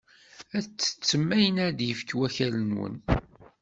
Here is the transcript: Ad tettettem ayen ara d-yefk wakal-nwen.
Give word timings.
Ad 0.57 0.65
tettettem 0.67 1.25
ayen 1.37 1.57
ara 1.65 1.77
d-yefk 1.77 2.09
wakal-nwen. 2.17 2.95